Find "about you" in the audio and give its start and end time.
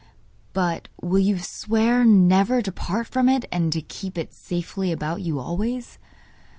4.91-5.39